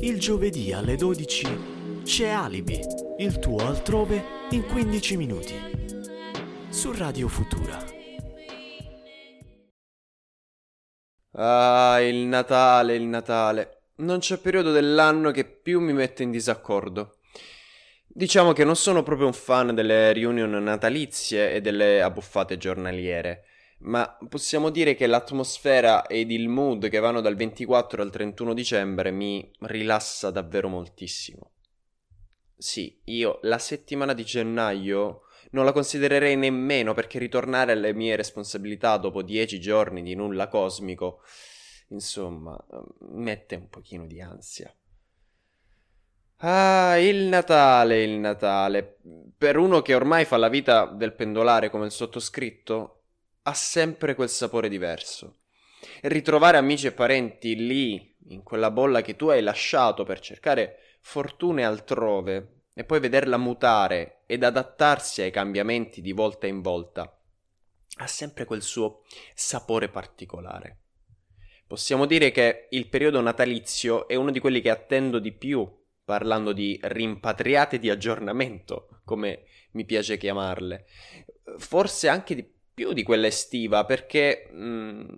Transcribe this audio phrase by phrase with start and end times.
[0.00, 2.80] Il giovedì alle 12 c'è Alibi,
[3.18, 5.54] il tuo altrove in 15 minuti.
[6.70, 7.78] Su Radio Futura.
[11.36, 13.82] Ah, il Natale, il Natale.
[13.96, 17.18] Non c'è periodo dell'anno che più mi mette in disaccordo.
[18.08, 23.44] Diciamo che non sono proprio un fan delle reunion natalizie e delle abbuffate giornaliere
[23.80, 29.10] ma possiamo dire che l'atmosfera ed il mood che vanno dal 24 al 31 dicembre
[29.10, 31.52] mi rilassa davvero moltissimo.
[32.56, 38.96] Sì, io la settimana di gennaio non la considererei nemmeno perché ritornare alle mie responsabilità
[38.96, 41.22] dopo dieci giorni di nulla cosmico,
[41.88, 42.58] insomma,
[43.10, 44.74] mette un pochino di ansia.
[46.38, 48.98] Ah, il Natale, il Natale.
[49.36, 53.03] Per uno che ormai fa la vita del pendolare come il sottoscritto,
[53.46, 55.38] ha sempre quel sapore diverso.
[56.00, 60.98] E ritrovare amici e parenti lì, in quella bolla che tu hai lasciato per cercare
[61.00, 67.20] fortune altrove, e poi vederla mutare ed adattarsi ai cambiamenti di volta in volta,
[67.98, 69.02] ha sempre quel suo
[69.34, 70.78] sapore particolare.
[71.66, 75.70] Possiamo dire che il periodo natalizio è uno di quelli che attendo di più,
[76.04, 80.86] parlando di rimpatriate di aggiornamento, come mi piace chiamarle.
[81.58, 85.08] Forse anche di più di quella estiva perché mh, mm,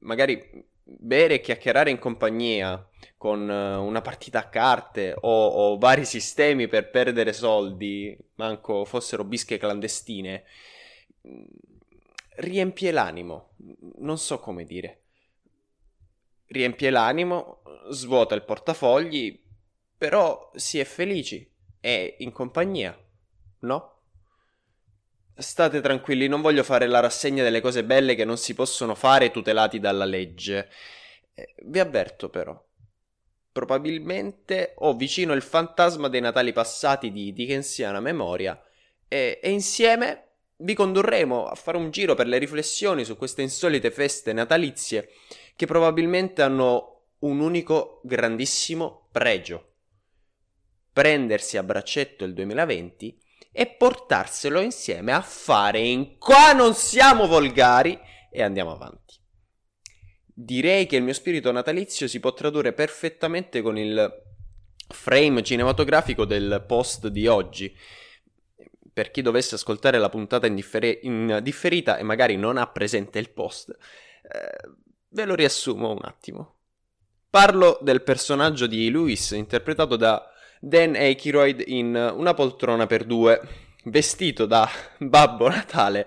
[0.00, 6.04] magari bere e chiacchierare in compagnia con uh, una partita a carte o, o, vari
[6.04, 10.44] sistemi per perdere soldi, manco fossero bische clandestine,
[11.26, 11.44] mm,
[12.36, 13.54] riempie l'animo,
[13.98, 15.00] non so come dire.
[16.46, 19.42] Riempie l'animo, svuota il portafogli,
[19.96, 22.96] però si è felici e in compagnia,
[23.60, 23.93] no?
[25.36, 29.32] State tranquilli, non voglio fare la rassegna delle cose belle che non si possono fare
[29.32, 30.70] tutelati dalla legge.
[31.34, 32.62] Eh, vi avverto però.
[33.50, 38.60] Probabilmente ho vicino il fantasma dei Natali passati di Dickensiana memoria
[39.08, 40.22] e, e insieme
[40.58, 45.10] vi condurremo a fare un giro per le riflessioni su queste insolite feste natalizie
[45.56, 49.72] che probabilmente hanno un unico grandissimo pregio.
[50.92, 53.22] Prendersi a braccetto il 2020
[53.56, 57.96] e portarselo insieme a fare in qua non siamo volgari
[58.28, 59.14] e andiamo avanti.
[60.24, 64.22] Direi che il mio spirito natalizio si può tradurre perfettamente con il
[64.88, 67.72] frame cinematografico del post di oggi.
[68.92, 73.20] Per chi dovesse ascoltare la puntata in, differ- in differita e magari non ha presente
[73.20, 74.68] il post, eh,
[75.10, 76.56] ve lo riassumo un attimo.
[77.30, 80.28] Parlo del personaggio di Lewis interpretato da
[80.64, 83.38] Dan Aykroyd in Una poltrona per due,
[83.84, 84.66] vestito da
[84.96, 86.06] Babbo Natale,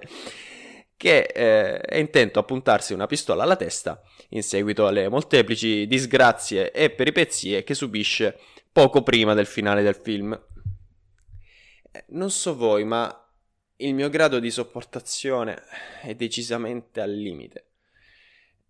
[0.97, 6.72] che eh, è intento a puntarsi una pistola alla testa in seguito alle molteplici disgrazie
[6.72, 8.40] e peripezie che subisce
[8.72, 10.34] poco prima del finale del film.
[11.91, 13.16] Eh, non so voi, ma
[13.75, 15.62] il mio grado di sopportazione
[16.01, 17.66] è decisamente al limite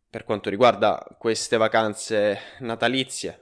[0.10, 3.42] per quanto riguarda queste vacanze natalizie,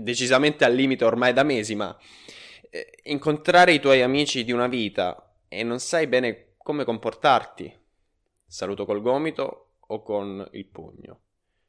[0.00, 1.96] decisamente al limite ormai da mesi, ma
[2.70, 7.72] eh, incontrare i tuoi amici di una vita e non sai bene come comportarti,
[8.46, 11.20] saluto col gomito o con il pugno,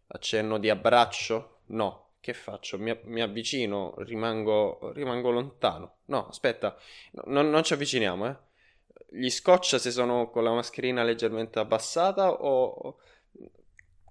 [0.08, 1.62] accenno di abbraccio?
[1.68, 2.04] No.
[2.26, 2.80] Che faccio?
[2.80, 5.98] Mi, mi avvicino, rimango, rimango, lontano.
[6.06, 6.76] No, aspetta,
[7.28, 8.36] no, non ci avviciniamo, eh.
[9.12, 12.98] Gli scoccia se sono con la mascherina leggermente abbassata o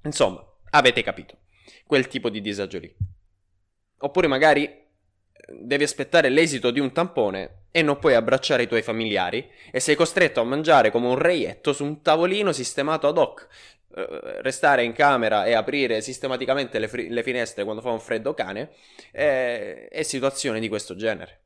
[0.04, 1.38] Insomma, avete capito.
[1.86, 2.94] Quel tipo di disagio lì.
[3.98, 4.82] Oppure magari eh,
[5.60, 9.94] devi aspettare l'esito di un tampone e non puoi abbracciare i tuoi familiari e sei
[9.94, 13.48] costretto a mangiare come un reietto su un tavolino sistemato ad hoc.
[13.96, 18.34] Eh, restare in camera e aprire sistematicamente le, fri- le finestre quando fa un freddo
[18.34, 18.72] cane
[19.10, 21.42] eh, è situazione di questo genere.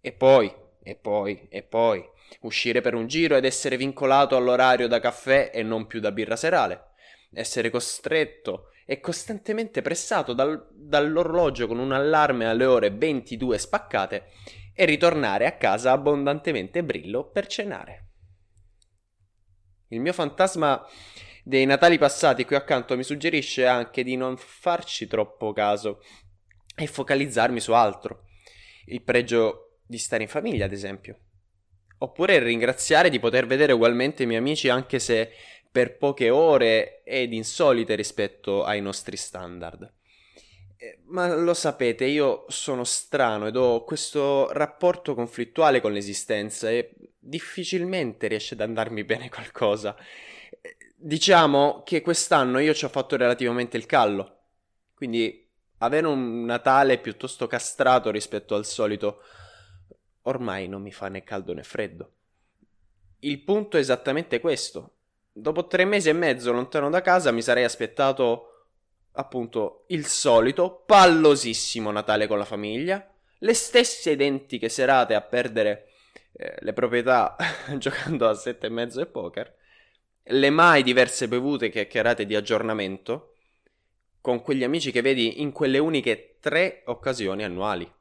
[0.00, 0.52] E poi,
[0.82, 2.04] e poi, e poi,
[2.42, 6.36] uscire per un giro ed essere vincolato all'orario da caffè e non più da birra
[6.36, 6.92] serale
[7.34, 14.26] essere costretto e costantemente pressato dal, dall'orologio con un allarme alle ore 22 spaccate
[14.74, 18.08] e ritornare a casa abbondantemente brillo per cenare.
[19.88, 20.84] Il mio fantasma
[21.44, 26.00] dei Natali passati qui accanto mi suggerisce anche di non farci troppo caso
[26.74, 28.24] e focalizzarmi su altro.
[28.86, 31.18] Il pregio di stare in famiglia, ad esempio.
[31.98, 35.30] Oppure ringraziare di poter vedere ugualmente i miei amici anche se
[35.74, 39.92] per poche ore ed insolite rispetto ai nostri standard.
[40.76, 46.94] Eh, ma lo sapete, io sono strano ed ho questo rapporto conflittuale con l'esistenza e
[47.18, 49.96] difficilmente riesce ad andarmi bene qualcosa.
[50.60, 54.42] Eh, diciamo che quest'anno io ci ho fatto relativamente il callo,
[54.94, 55.44] quindi
[55.78, 59.22] avere un Natale piuttosto castrato rispetto al solito
[60.22, 62.12] ormai non mi fa né caldo né freddo.
[63.18, 64.90] Il punto è esattamente questo.
[65.36, 68.68] Dopo tre mesi e mezzo lontano da casa mi sarei aspettato
[69.14, 73.04] appunto il solito pallosissimo Natale con la famiglia,
[73.38, 75.88] le stesse identiche serate a perdere
[76.34, 77.34] eh, le proprietà
[77.78, 79.52] giocando a sette e mezzo e poker,
[80.22, 83.34] le mai diverse bevute chiacchierate di aggiornamento
[84.20, 87.92] con quegli amici che vedi in quelle uniche tre occasioni annuali.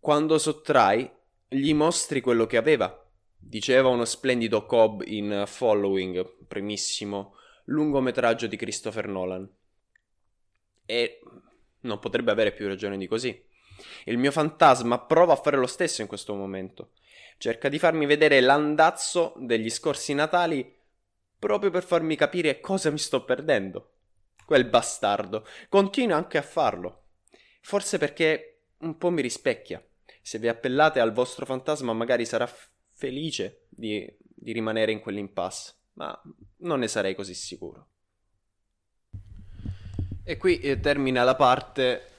[0.00, 1.10] Quando sottrai,
[1.46, 3.07] gli mostri quello che aveva.
[3.38, 9.48] Diceva uno splendido Cobb in Following, primissimo lungometraggio di Christopher Nolan.
[10.84, 11.20] E
[11.80, 13.46] non potrebbe avere più ragione di così.
[14.04, 16.92] Il mio fantasma prova a fare lo stesso in questo momento.
[17.38, 20.76] Cerca di farmi vedere l'andazzo degli scorsi Natali
[21.38, 23.92] proprio per farmi capire cosa mi sto perdendo.
[24.44, 27.04] Quel bastardo continua anche a farlo.
[27.60, 29.82] Forse perché un po' mi rispecchia.
[30.22, 35.74] Se vi appellate al vostro fantasma magari sarà f- felice di, di rimanere in quell'impasse,
[35.94, 36.20] ma
[36.58, 37.86] non ne sarei così sicuro.
[40.24, 42.10] E qui eh, termina la parte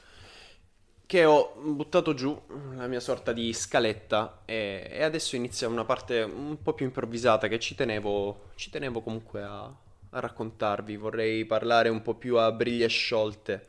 [1.05, 2.39] che ho buttato giù,
[2.75, 7.49] la mia sorta di scaletta, e, e, adesso inizia una parte un po' più improvvisata
[7.49, 10.95] che ci tenevo, ci tenevo comunque a, a raccontarvi.
[10.95, 13.67] Vorrei parlare un po' più a briglie sciolte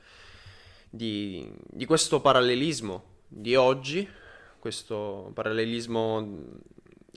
[0.89, 4.09] di, di questo parallelismo di oggi,
[4.59, 6.59] questo parallelismo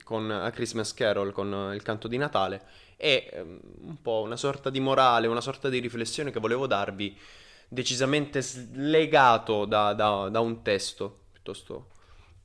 [0.04, 2.62] con A Christmas Carol, con il canto di Natale,
[2.96, 3.58] e um,
[3.88, 7.18] un po' una sorta di morale, una sorta di riflessione che volevo darvi,
[7.66, 11.90] decisamente slegato da, da, da un testo, piuttosto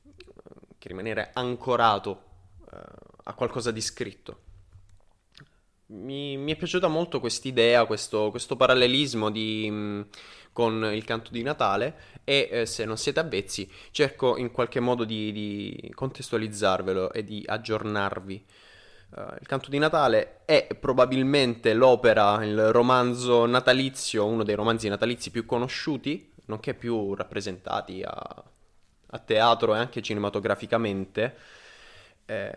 [0.02, 0.12] uh,
[0.80, 2.24] che rimanere ancorato
[2.72, 2.78] uh,
[3.26, 4.48] a qualcosa di scritto.
[5.92, 10.02] Mi, mi è piaciuta molto quest'idea, questo, questo parallelismo di, mh, mm,
[10.52, 15.04] con il canto di Natale e eh, se non siete avvezzi cerco in qualche modo
[15.04, 18.46] di, di contestualizzarvelo e di aggiornarvi.
[19.12, 25.32] Uh, il canto di Natale è probabilmente l'opera, il romanzo natalizio, uno dei romanzi natalizi
[25.32, 28.44] più conosciuti, nonché più rappresentati a,
[29.08, 31.36] a teatro e anche cinematograficamente
[32.30, 32.54] eh,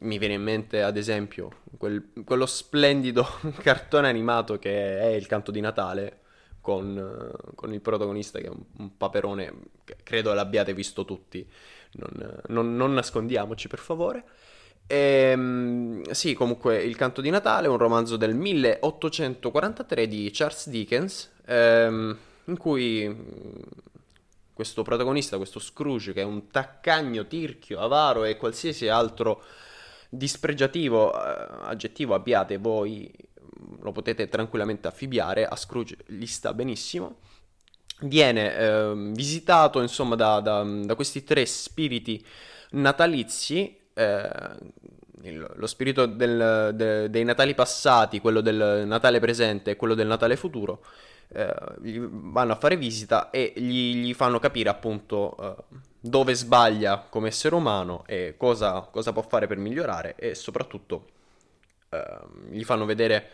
[0.00, 3.26] mi viene in mente ad esempio quel, quello splendido
[3.62, 6.18] cartone animato che è il canto di Natale
[6.60, 9.52] con, con il protagonista che è un, un, paperone
[9.84, 11.46] che credo l'abbiate visto tutti,
[11.92, 14.24] non, non, non nascondiamoci per favore.
[14.86, 21.32] E, ehm, sì, comunque Il canto di Natale, un romanzo del 1843 di Charles Dickens,
[21.46, 23.14] ehm, in cui
[24.54, 29.42] questo protagonista, questo Scrooge, che è un taccagno, tirchio, avaro e qualsiasi altro
[30.08, 33.12] dispregiativo eh, aggettivo abbiate voi,
[33.80, 37.18] lo potete tranquillamente affibbiare, a Scrooge gli sta benissimo.
[38.00, 42.24] Viene eh, visitato insomma da, da, da, questi tre spiriti
[42.70, 43.76] natalizi.
[43.92, 44.28] Eh,
[45.30, 50.36] lo spirito del, de, dei Natali passati, quello del Natale presente e quello del Natale
[50.36, 50.84] futuro,
[51.28, 55.62] eh, gli vanno a fare visita e gli, gli fanno capire appunto eh,
[56.00, 61.06] dove sbaglia come essere umano e cosa, cosa, può fare per migliorare e soprattutto
[61.90, 62.18] eh,
[62.50, 63.30] gli fanno vedere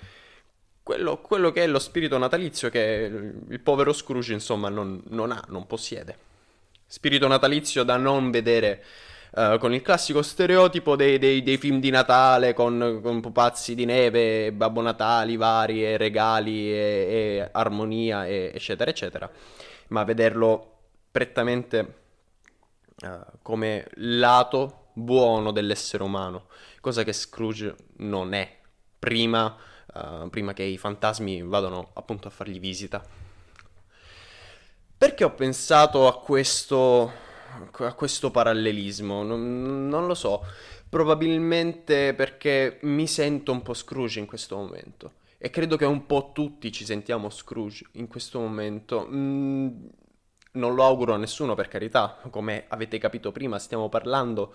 [0.83, 5.45] quello, quello, che è lo spirito natalizio che il povero Scrooge insomma non, non ha,
[5.49, 6.29] non possiede.
[6.87, 8.83] Spirito natalizio da non vedere
[9.33, 13.85] Uh, con il classico stereotipo dei, dei, dei film di Natale con, con, pupazzi di
[13.85, 19.31] neve, Babbo Natali vari e regali e, e armonia e, eccetera eccetera.
[19.89, 20.79] Ma vederlo
[21.13, 21.95] prettamente
[23.03, 23.09] uh,
[23.43, 26.47] come lato buono dell'essere umano
[26.81, 28.59] cosa che Scrooge non è.
[28.99, 29.57] Prima,
[29.95, 33.03] uh, prima che i fantasmi vadano appunto a fargli visita.
[34.97, 37.29] Perché ho pensato a questo
[37.79, 39.23] a questo parallelismo?
[39.23, 40.45] Non, non, lo so.
[40.89, 45.13] Probabilmente perché mi sento un po' Scrooge in questo momento.
[45.39, 49.07] E credo che un po' tutti ci sentiamo Scrooge in questo momento.
[49.11, 49.69] Mm,
[50.53, 52.19] non lo auguro a nessuno, per carità.
[52.31, 54.55] Come avete capito prima, stiamo parlando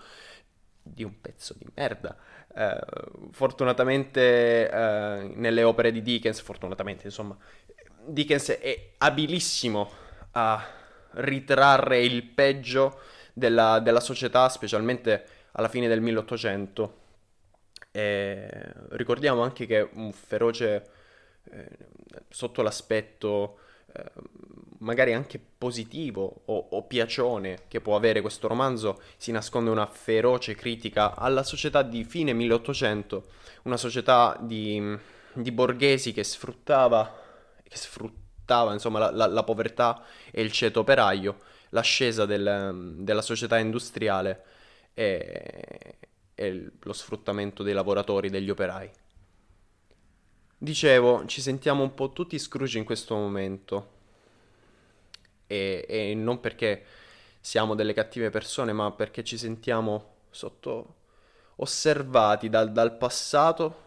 [0.82, 2.16] di un pezzo di merda.
[2.56, 7.36] Uh, fortunatamente uh, nelle opere di Dickens, fortunatamente insomma,
[8.06, 9.90] Dickens è abilissimo
[10.32, 10.64] a
[11.16, 13.00] ritrarre il peggio
[13.34, 17.04] della, della società, specialmente alla fine del 1800.
[17.92, 18.50] E
[18.90, 20.90] ricordiamo anche che un feroce,
[21.52, 21.68] eh,
[22.30, 23.60] sotto l'aspetto
[23.94, 24.12] eh,
[24.80, 30.54] magari anche positivo o, o, piacione che può avere questo romanzo, si nasconde una feroce
[30.54, 33.26] critica alla società di fine 1800,
[33.64, 34.98] una società di,
[35.34, 37.20] di borghesi che sfruttava,
[37.64, 43.22] che sfruttava sfruttava insomma la, la, la povertà e il ceto operaio, l'ascesa del, della
[43.24, 44.44] società industriale
[44.94, 45.98] e,
[46.36, 48.90] e lo sfruttamento dei lavoratori, degli operai.
[50.58, 53.94] Dicevo, ci sentiamo un po' tutti Scrooge in questo momento.
[55.48, 56.86] E, e, non perché
[57.40, 60.96] siamo delle cattive persone, ma perché ci sentiamo sotto
[61.58, 63.84] osservati dal, dal passato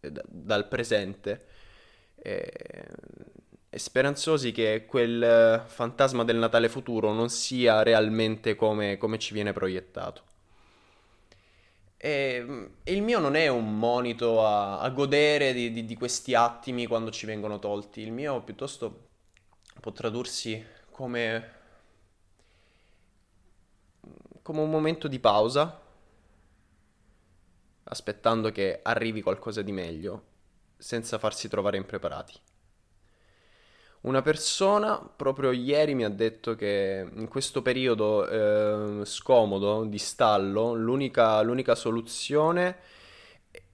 [0.00, 1.46] da, dal presente.
[2.16, 2.86] E,
[3.76, 10.22] speranzosi che quel fantasma del Natale futuro non sia realmente come, come ci viene proiettato.
[11.96, 16.86] E, il mio non è un monito a, a godere di, di, di, questi attimi
[16.86, 19.08] quando ci vengono tolti, il mio piuttosto
[19.80, 21.50] può tradursi come,
[24.42, 25.80] come un momento di pausa,
[27.84, 30.24] aspettando che arrivi qualcosa di meglio,
[30.76, 32.52] senza farsi trovare impreparati.
[34.04, 40.74] Una persona proprio ieri mi ha detto che in questo periodo eh, scomodo di stallo
[40.74, 42.76] l'unica, l'unica, soluzione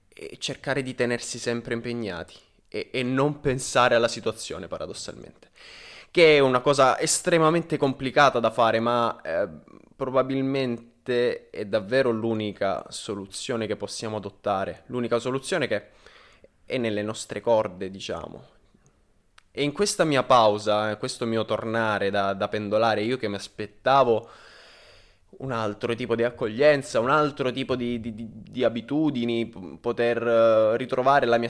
[0.07, 2.35] è cercare di tenersi sempre impegnati
[2.69, 5.49] e, e non pensare alla situazione paradossalmente.
[6.09, 9.49] Che è una cosa estremamente complicata da fare, ma eh,
[9.93, 15.87] probabilmente è davvero l'unica soluzione che possiamo adottare, l'unica soluzione che
[16.63, 18.59] è nelle nostre corde, diciamo
[19.51, 24.29] e in questa mia pausa, questo mio tornare da, da pendolare, io che mi aspettavo
[25.39, 29.47] un altro tipo di accoglienza, un altro tipo di, di, di, di abitudini,
[29.79, 31.49] poter uh, ritrovare la mia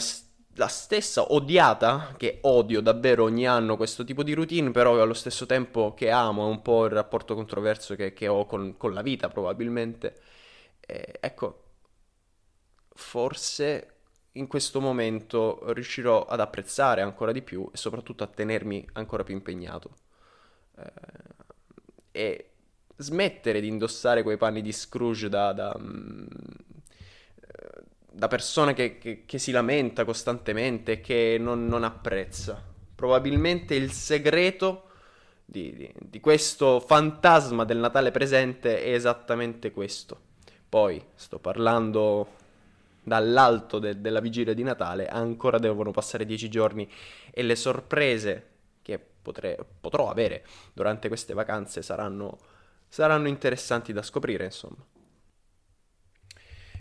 [0.55, 5.46] la stessa odiata, che odio davvero ogni anno questo tipo di routine, però allo stesso
[5.46, 9.01] tempo che amo, è un po' il rapporto controverso che, che ho con, con, la
[9.01, 10.20] vita probabilmente.
[10.81, 11.63] Eh, ecco,
[12.93, 14.00] forse
[14.33, 19.33] in questo momento riuscirò ad apprezzare ancora di più e soprattutto a tenermi ancora più
[19.33, 19.95] impegnato.
[20.77, 20.91] Eh,
[22.11, 22.50] e
[22.97, 26.25] smettere di indossare quei panni di Scrooge da, da, mm,
[28.11, 32.63] da persona che, che, che, si lamenta costantemente e che non, non, apprezza.
[32.93, 34.89] Probabilmente il segreto
[35.43, 40.29] di, di, di questo fantasma del Natale presente è esattamente questo.
[40.69, 42.39] Poi sto parlando
[43.03, 46.89] dall'alto de- della vigilia di Natale, ancora devono passare dieci giorni
[47.31, 48.48] e le sorprese
[48.81, 52.38] che potrei, potrò avere durante queste vacanze saranno,
[52.88, 54.86] saranno interessanti da scoprire, insomma.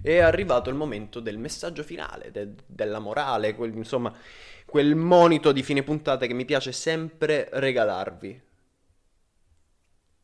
[0.03, 4.15] È arrivato il momento del messaggio finale, de- della morale, quel, insomma,
[4.65, 8.49] quel monito di fine puntata che mi piace sempre regalarvi.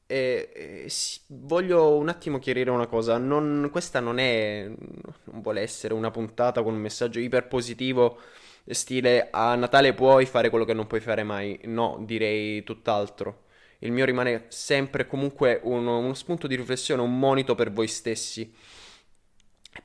[0.08, 5.62] E, e, sì, voglio un attimo chiarire una cosa, non, questa non è, non vuole
[5.62, 8.18] essere una puntata con un messaggio iper positivo,
[8.68, 13.44] stile a Natale puoi fare quello che non puoi fare mai, no, direi tutt'altro.
[13.80, 18.52] Il mio rimane sempre comunque uno, uno spunto di riflessione, un monito per voi stessi,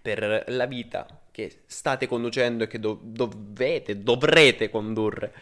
[0.02, 5.34] per la vita che state conducendo e che do- dovete, dovrete condurre.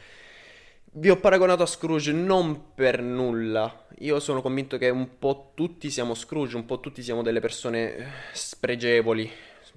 [0.92, 3.86] Vi ho paragonato a Scrooge non per nulla.
[4.00, 7.96] Io sono convinto che un po' tutti siamo Scrooge, un po' tutti siamo delle persone
[7.96, 9.32] eh, spregevoli.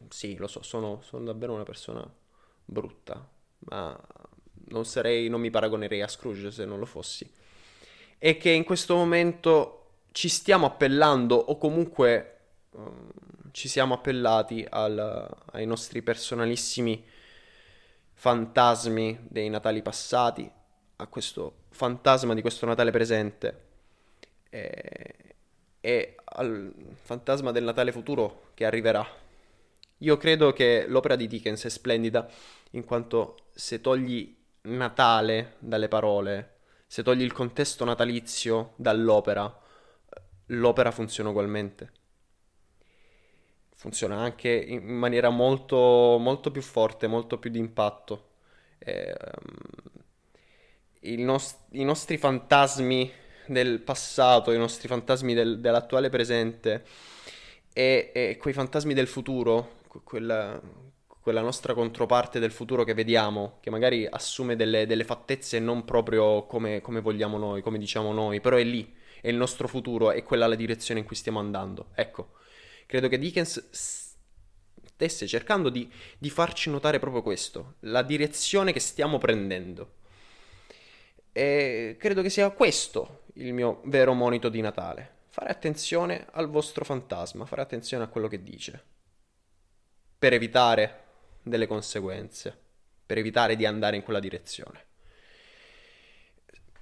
[0.09, 2.03] Sì, lo so, sono, sono davvero una persona
[2.65, 3.29] brutta,
[3.59, 3.99] ma
[4.69, 7.31] non sarei, non mi paragonerei a Scrooge se non lo fossi.
[8.19, 12.39] E che in questo momento ci stiamo appellando o comunque
[12.71, 13.11] um,
[13.51, 17.05] ci siamo appellati al, ai nostri personalissimi
[18.15, 20.61] fantasmi dei Natali passati
[21.03, 23.61] a questo fantasma di questo Natale presente
[24.49, 25.15] e,
[25.81, 29.07] e al fantasma del Natale futuro che arriverà.
[29.99, 32.29] Io credo che l'opera di Dickens è splendida
[32.73, 39.61] in quanto se togli Natale dalle parole, se togli il contesto natalizio dall'opera,
[40.47, 41.91] l'opera funziona ugualmente.
[43.75, 48.31] Funziona anche in maniera molto, molto più forte, molto più di impatto.
[48.79, 50.02] E, um,
[51.17, 53.11] nost- i nostri fantasmi
[53.47, 56.85] del passato, i nostri fantasmi del- dell'attuale presente
[57.73, 60.61] e-, e, quei fantasmi del futuro, quella,
[61.21, 66.47] quella, nostra controparte del futuro che vediamo, che magari assume delle, delle fattezze non proprio
[66.47, 70.23] come, come, vogliamo noi, come diciamo noi, però è lì, è il nostro futuro, è
[70.23, 71.89] quella la direzione in cui stiamo andando.
[71.95, 72.33] Ecco,
[72.87, 79.19] credo che Dickens stesse cercando di, di farci notare proprio questo, la direzione che stiamo
[79.19, 80.01] prendendo.
[81.33, 85.21] E credo che sia questo il mio vero monito di Natale.
[85.29, 88.85] Fare attenzione al vostro fantasma, fare attenzione a quello che dice.
[90.19, 91.05] Per evitare
[91.43, 92.57] delle conseguenze,
[93.07, 94.91] per evitare di andare in quella direzione.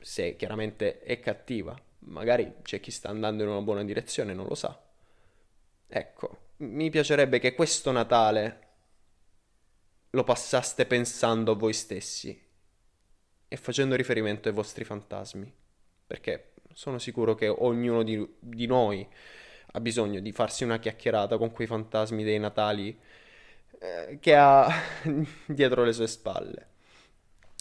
[0.00, 1.78] se chiaramente è cattiva.
[2.00, 4.82] Magari c'è chi sta andando in una buona direzione, non lo sa.
[5.86, 8.68] Ecco, mi piacerebbe che questo Natale
[10.10, 12.49] lo passaste pensando a voi stessi
[13.52, 15.52] e facendo riferimento ai vostri fantasmi,
[16.06, 19.04] perché sono sicuro che ognuno di, di noi
[19.72, 22.96] ha bisogno di farsi una chiacchierata con quei fantasmi dei Natali
[23.80, 24.72] eh, che ha
[25.46, 26.68] dietro le sue spalle.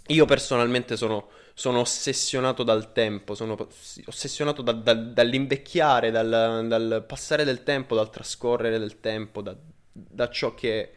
[0.09, 3.57] Io personalmente sono, sono ossessionato dal tempo, sono
[4.05, 9.57] ossessionato da, da, dall'invecchiare, dal, dal, passare del tempo, dal trascorrere del tempo, da,
[9.91, 10.93] da ciò che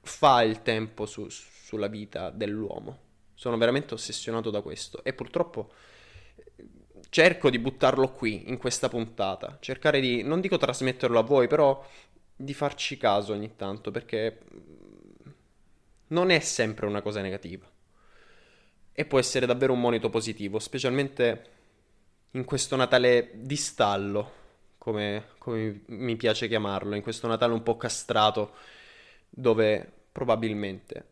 [0.00, 3.05] fa il tempo su, sulla vita dell'uomo.
[3.38, 5.70] Sono veramente ossessionato da questo e purtroppo
[7.10, 9.58] cerco di buttarlo qui, in questa puntata.
[9.60, 11.86] Cercare di, non dico trasmetterlo a voi, però
[12.34, 14.38] di farci caso ogni tanto, perché
[16.08, 17.70] non è sempre una cosa negativa.
[18.92, 21.50] E può essere davvero un monito positivo, specialmente
[22.32, 24.32] in questo Natale di stallo,
[24.78, 28.54] come, come mi piace chiamarlo, in questo Natale un po' castrato,
[29.28, 31.06] dove probabilmente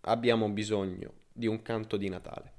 [0.00, 2.52] abbiamo bisogno di un canto di Natale.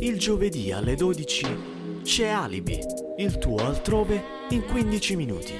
[0.00, 2.78] Il giovedì alle 12 c'è Alibi,
[3.18, 5.54] il tuo altrove in 15 minuti.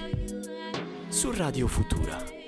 [1.08, 2.41] Su Radio Futura.